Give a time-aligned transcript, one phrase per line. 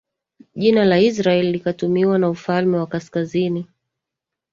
[0.55, 3.67] jina la Israeli likatumiwa na ufalme wa kaskazini